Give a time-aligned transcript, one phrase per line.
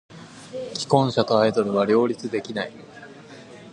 [0.73, 2.73] 既婚者とアイドルは両立できない。